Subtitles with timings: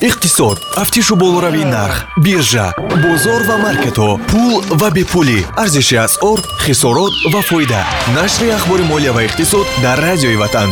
[0.00, 7.40] иқтисод тафтишу болоравии нарх биржа бозор ва маркетҳо пул ва бепулӣ арзиши асъор хисорот ва
[7.42, 7.82] фоида.
[8.14, 10.70] Нашри ахбори молия ва иқтисод дар радиои ватан.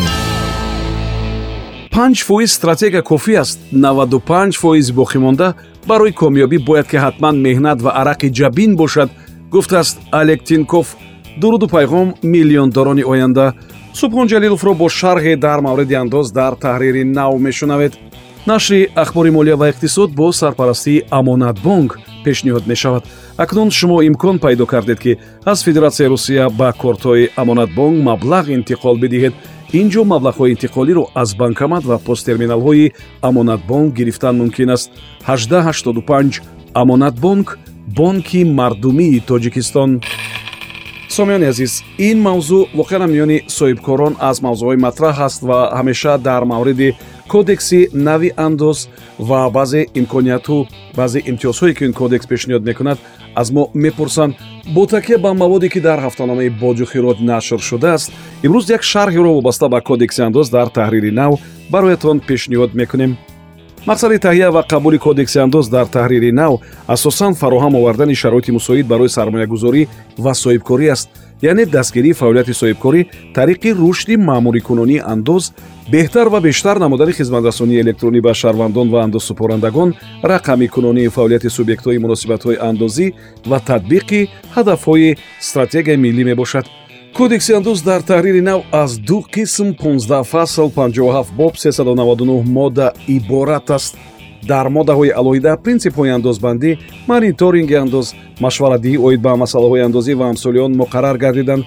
[1.91, 3.59] Панҷ фоиз стратегия кофӣ аст.
[3.73, 5.55] 95 фоизи боқимонда
[5.87, 9.11] барои комёбӣ бояд ки ҳатман меҳнат ва арақи ҷабин бошад
[9.51, 10.97] гуфтааст алек тинков
[11.41, 13.55] дуруду пайғом миллиондорони оянда.
[14.01, 17.93] Субҳон ҷалиловро бо шарҳе дар мавриди андоз дар таҳрири нав мешунавед
[18.47, 23.05] нашри ахбори молия ва иқтисод бо сарпарастии амонатбонк пешниҳод мешавад.
[23.37, 29.35] Акнун шумо имкон пайдо кардед ки аз федератсияи русия ба кортҳои амонатбонк маблағ интиқол бидиҳед.
[29.73, 34.91] Ин ҷо маблағҳои интиқолиро аз банкомат ва посттерминалҳои амонатбонк гирифтан мумкин аст.
[35.27, 36.41] 1885
[36.75, 40.01] амонатбонк бонки мардумии тоҷикистон.
[41.09, 46.95] Сомиёни азиз ин мавзӯъ воқеан миёни соҳибкорон аз мавзӯъҳои матраҳ аст ва ҳамеша дар мавриди
[47.29, 52.99] кодекси нави андоз ва баъзе имконияту баъзе имтиёзҳое ки ин кодекс пешниҳод мекунад
[53.35, 54.35] аз мо мепурсанд.
[54.75, 58.13] Бо такя ба маводе ки дар ҳафтаномаи боҷухирот нашр шудааст
[58.47, 61.33] имрӯз як шарҳеро вобаста ба кодекси андоз дар таҳрири нав
[61.71, 63.17] бароятон пешниҳод мекунем.
[63.87, 66.53] Мақсади таҳия ва қабули кодекси андоз дар таҳрири нав
[66.95, 69.83] асосан фароҳам овардани шароити мусоид барои сармоягузорӣ
[70.25, 71.09] ва соҳибкорӣ аст
[71.43, 73.01] яъне дастгирии фаъолияти соҳибкорӣ
[73.35, 75.53] тариқи рушди маъмурикунонии андоз
[75.93, 79.95] беҳтар ва бештар намудани хизматрасонии электронӣ ба шаҳрвандон ва андозсупорандагон
[80.33, 83.07] рақамикунонии фаъолияти субъектҳои муносибатҳои андозӣ
[83.51, 84.21] ва татбиқи
[84.57, 86.67] ҳадафҳои стратегияи миллӣ мебошад.
[87.17, 93.71] Кодекси андоз дар таҳрири нав аз ду қисм 15 фасл 57 боб 399 модда иборат
[93.71, 93.97] аст
[94.43, 96.71] дар моддаҳои алоҳида принсипҳои андозбандӣ
[97.09, 98.07] мониторинги андоз
[98.41, 101.65] машваратдиҳӣ оид ба масъалаҳои андозӣ ва амсоли он муқаррар гардиданд.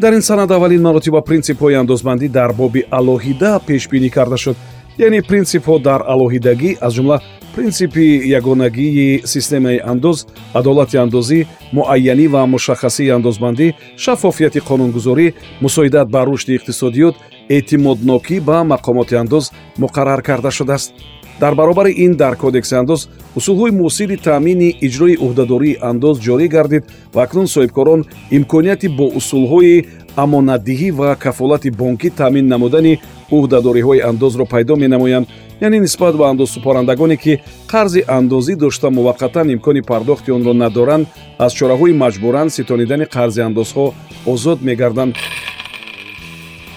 [0.00, 4.56] Дар ин санад аввалин маротиба принсипҳои андозбандӣ дар боби алоҳида пешбинӣ карда шуд
[4.98, 7.16] яъне принсипҳо дар алоҳидагӣ аз ҷумла
[7.54, 8.06] принсипи
[8.38, 13.66] ягонагии системаи андоз адолати андозӣ муайянӣ ва мушаххасии андозбандӣ
[14.02, 15.26] шаффофияти қонунгузорӣ
[15.64, 17.14] мусоидат ба рушди иқтисодиёт
[17.56, 19.44] эътимоднокӣ ба мақомоти андоз
[19.82, 20.92] муқаррар карда шудааст.
[21.40, 27.22] Дар баробари ин дар кодекси андоз усулҳои муосири таъмини иҷрои ӯҳдадории андоз ҷорӣ гардид ва
[27.22, 28.00] акнун соҳибкорон
[28.38, 29.84] имконияти бо усулҳои
[30.22, 32.98] амонатдиҳӣ ва кафолати бонкӣ таъмин намудани
[33.36, 35.26] ӯҳдадориҳои андозро пайдо менамоянд
[35.66, 37.32] яъне нисбат ба андозсупорандагоне ки
[37.72, 41.06] қарзи андозӣ дошта муваққатан имкони пардохти онро надоранд
[41.44, 43.86] аз чораҳои маҷбуран ситонидани қарзи андозҳо
[44.32, 45.14] озод мегарданд.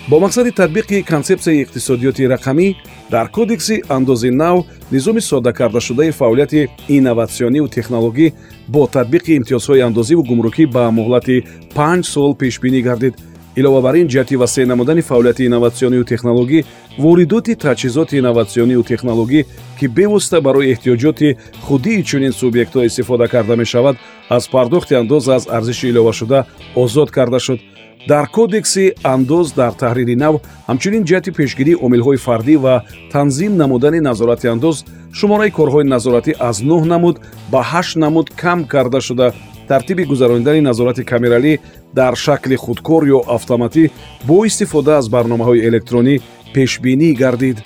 [0.09, 2.68] Бо мақсади татбиқи консепсияи иқтисодиёти рақамӣ
[3.13, 8.34] дар кодекси андози нав низоми соддакардашудаи фаъолияти инноватсиониву технологӣ
[8.68, 11.36] бо татбиқи имтиёзҳои андозиву гумрукӣ ба муҳлати
[11.75, 13.16] панҷ сол пешбинӣ гардид
[13.56, 16.59] илова бар ин ҷиҳати васеъ намудани фаъолияти инноватсиониву технологӣ
[17.03, 19.41] воридоти таҷҳизоти инноватсиониву технологӣ
[19.80, 23.96] ки бевосита барои эҳтиёҷоти худии чунин субъектҳо истифода карда мешавад
[24.30, 27.59] аз пардохти андоз аз арзиши иловашуда озод карда шуд.
[28.08, 30.36] Дар кодекси андоз дар таҳрири нав
[30.69, 32.75] ҳамчунин ҷиҳати пешгирии омилҳои фардӣ ва
[33.12, 34.78] танзим намудани назорати андоз
[35.19, 37.16] шумораи корҳои назоратӣ аз нӯҳ намуд
[37.52, 39.28] ба ҳашт намуд кам карда шуда
[39.68, 41.53] тартиби гузаронидани назорати камералӣ
[41.94, 43.84] дар шакли худкор ё автоматӣ
[44.28, 46.16] бо истифода аз барномаҳои электронӣ
[46.53, 47.57] пешбинӣ гардид.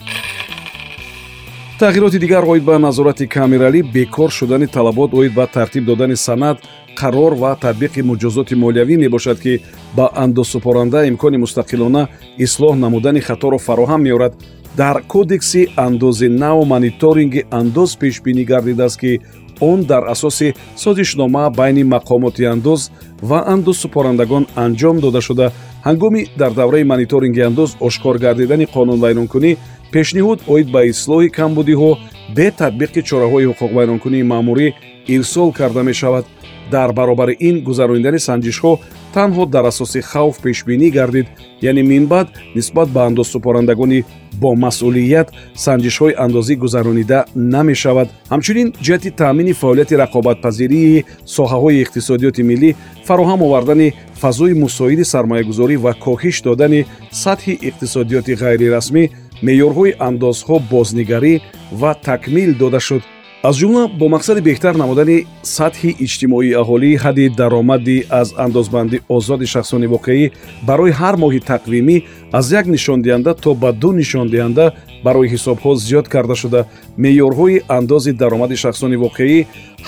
[1.80, 6.58] Тағйироти дигар оид ба назорати камералӣ бекор шудани талабот оид ба тартиб додани санад
[7.00, 9.54] қарор ва татбиқи муҷозоти молиявӣ мебошад ки
[9.98, 12.08] ба андозсупоранда имкони мустақилона
[12.46, 14.34] ислоҳ намудани хаторо фароҳам меорад.
[14.78, 19.12] Дар кодекси андози нав мониторинги андоз пешбинӣ гардидааст ки
[19.60, 22.92] он дар асоси созишнома байни мақомоти андоз
[23.22, 25.52] ва андозсупорандагон анҷом дода шуда.
[25.86, 29.58] Ҳангоми дар давраи мониторинги андоз ошкор гардидани қонунвайронкунӣ
[29.94, 31.92] пешниҳод оид ба ислоҳи камбудиҳо
[32.36, 34.68] бе татбиқи чораҳои ҳуқуқвайронкунии маъмурӣ
[35.08, 36.26] ирсол карда мешавад.
[36.72, 38.72] Дар баробари ин гузаронидани санҷишҳо
[39.16, 41.28] танҳо дар асоси хавф пешбинӣ гардид.
[41.70, 44.00] Яъне минбаъд нисбат ба андозсупорандагони
[44.42, 45.28] бо масъулият
[45.66, 48.08] санҷишҳои андозӣ гузаронида намешавад.
[48.34, 51.04] Ҳамчунин ҷиҳати таъмини фаъолияти рақобатпазирии
[51.38, 52.70] соҳаҳои иқтисодиёти миллӣ
[53.08, 56.82] фароҳам овардани фазои мусоиди сармоягузорӣ ва коҳиш додани
[57.24, 59.04] сатҳи иқтисодиёти ғайрирасмӣ
[59.48, 61.34] меъёрҳои андозҳо бознигарӣ
[61.82, 63.04] ва такмил дода шуд
[63.44, 65.18] аз ҷумла бо мақсади беҳтар намудани
[65.58, 70.26] сатҳи иҷтимоии аҳолӣ ҳадди даромади аз андозбандӣ озоди шахсони воқеӣ
[70.68, 71.98] барои ҳар моҳи тақвимӣ
[72.40, 74.66] аз як нишондиҳанда то ба ду нишондиҳанда
[75.06, 76.62] барои ҳисобҳо зиёд карда шуда.
[77.04, 79.40] Меъёрҳои андози даромади шахсони воқеӣ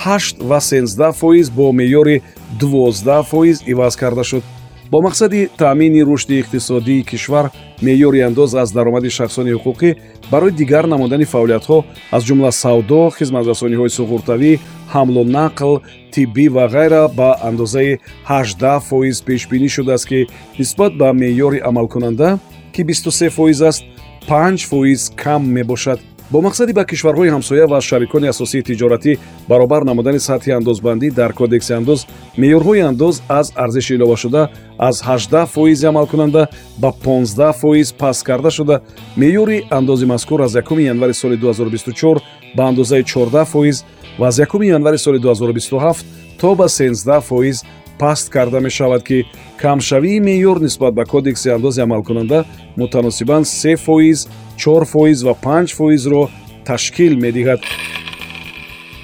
[0.04, 2.16] ҳашт ва сенздаҳ фоиз бо меъёри
[2.60, 4.44] дувоздаҳ фоиз иваз карда шуд
[4.90, 7.50] бо мақсади таъмини рушди иқтисодии кишвар
[7.82, 9.96] меъёри андоз аз даромади шахсони ҳуқуқӣ
[10.30, 11.78] барои дигар намудани фаъолиятҳо
[12.16, 14.52] аз ҷумла савдо хизматрасониҳои суғуртавӣ
[14.94, 15.72] ҳамлу нақл
[16.12, 17.98] тиббӣ ва ғайра ба андозаи
[18.28, 20.26] 18 фоиз пешбинӣ шудааст ки
[20.58, 22.38] нисбат ба меъёри амалкунанда
[22.74, 23.82] ки 23 фоиз аст
[24.28, 29.12] 5 фоиз кам мебошад бо мақсади ба кишварҳои ҳамсоя ва шарикони асосии тиҷоратӣ
[29.48, 32.00] баробар намудани сатҳи андозбандӣ дар кодекси андоз
[32.40, 34.42] меъёрҳои андоз аз арзиши иловашуда
[34.78, 36.42] аз 18 фоизи амалкунанда
[36.78, 38.80] ба 15 фоиз паст карда шуда.
[39.16, 42.20] Меъёри андози мазкур аз 1 январи соли 2024
[42.56, 43.84] ба андозаи 14 фоиз
[44.18, 46.04] ва аз 1 январи соли 2027
[46.40, 47.64] то ба 13 фоиз
[48.00, 49.18] паст карда мешавад ки
[49.60, 52.44] камшавии меъёр нисбат ба кодекси андози амалкунанда
[52.76, 56.22] мутаносибан 3 фоиз чор фоиз ва панҷ фоизро
[56.64, 57.60] ташкил медиҳад.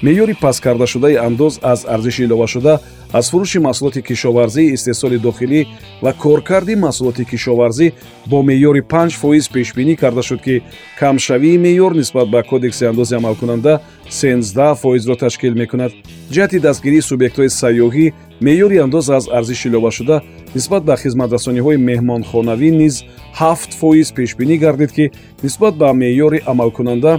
[0.03, 2.79] Меъёри пасткардашудаи андоз аз арзиши иловашуда
[3.13, 5.61] аз фурӯши маҳсулоти кишоварзӣ истеҳсоли дохилӣ
[6.03, 7.87] ва коркарди маҳсулоти кишоварзӣ
[8.31, 10.55] бо меъёри панҷ фоиз пешбинӣ карда шуд ки
[10.99, 13.73] камшавии меъёр нисбат ба кодекси андози амалкунанда
[14.19, 15.91] сенздаҳ фоизро ташкил мекунад.
[16.33, 18.05] Ҷиҳати дастгирии субъектҳои сайёҳӣ
[18.45, 20.21] меъёри андоз аз арзиши иловашуда
[20.55, 22.95] нисбат ба хизматрасониҳои меҳмонхонавӣ низ
[23.39, 25.05] ҳафт фоиз пешбинӣ гардид ки
[25.43, 27.13] нисбат ба меъёри амалкунанда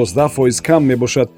[0.00, 1.28] ёздаҳ фоиз кам мебошад.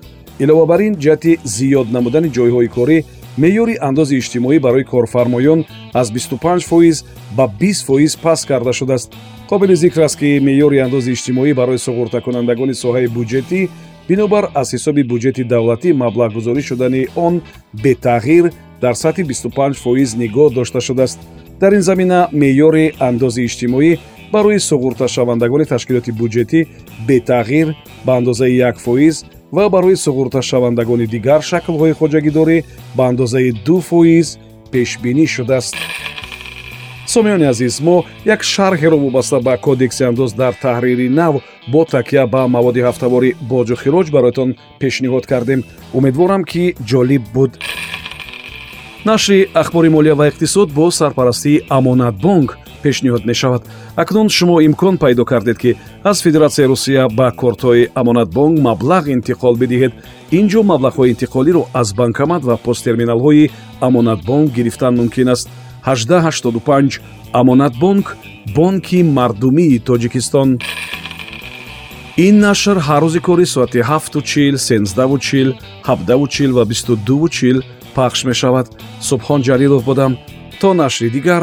[0.43, 2.99] Илова бар ин ҷиҳати зиёд намудани ҷойҳои корӣ
[3.39, 5.65] меъёри андози иҷтимоӣ барои корфармоён
[5.95, 7.05] аз 25 фоиз
[7.37, 9.13] ба 20 фоиз паст карда шудааст.
[9.51, 13.69] Қобили зикр аст ки меъёри андози иҷтимоӣ барои суғуртакунандагони соҳаи буҷетӣ
[14.09, 17.35] бинобар аз ҳисоби буҷети давлатӣ маблағгузорӣ шудани он
[17.85, 18.53] бетағйир
[18.83, 21.19] дар сатҳи 25 фоиз нигоҳ дошта шудааст.
[21.61, 23.99] Дар ин замина меъёри андози иҷтимоӣ
[24.33, 26.67] барои суғурташавандагони ташкилоти буҷетӣ
[27.09, 27.75] бетағйир
[28.07, 32.57] ба андозаи як фоиз ва барои суғурташавандагони дигар шаклҳои хоҷагидорӣ
[32.97, 34.29] ба андозаи ду фоиз
[34.73, 35.77] пешбинӣ шудааст.
[37.13, 41.35] Сомиёни азиз мо як шарҳеро вобаста ба кодекси андоз дар таҳрири нав
[41.73, 44.51] бо такя ба маводи ҳафтавори боҷу хироҷ бароятон
[44.81, 45.61] пешниҳод кардем.
[45.99, 47.53] Умедворам ки ҷолиб буд.
[49.05, 52.51] Нашри ахбори молия ва иқтисод бо сарпарастии амонатбонк
[52.85, 53.63] пешниҳод мешавад.
[53.97, 59.93] Акнун шумо имкон пайдо кардед ки аз федератсияи русия ба кортҳои амонатбонк маблағ интиқол бидиҳед.
[60.39, 63.51] Ин ҷо маблағҳои интиқолиро аз банкомат ва посттерминалҳои
[63.81, 65.49] амонатбонк гирифтан мумкин аст.
[65.87, 67.01] 1885
[67.33, 68.17] амонатбонк
[68.57, 70.59] бонки мардумии тоҷикистон.
[72.17, 75.49] Ин нашр ҳар рӯзи кори соати 7чил 13чил
[75.87, 77.63] 7чил ва 22чил
[77.95, 78.67] пахш мешавад.
[79.09, 80.13] Субҳон ҷалилов будам
[80.61, 81.43] то нашри дигар